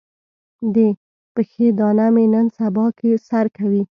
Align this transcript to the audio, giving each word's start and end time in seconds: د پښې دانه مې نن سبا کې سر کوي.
د 0.73 0.75
پښې 1.33 1.67
دانه 1.79 2.07
مې 2.13 2.25
نن 2.33 2.47
سبا 2.57 2.85
کې 2.97 3.11
سر 3.27 3.45
کوي. 3.57 3.83